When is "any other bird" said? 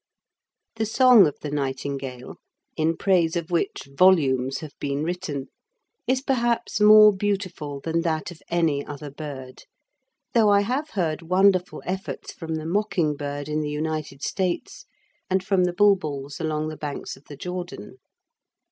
8.49-9.65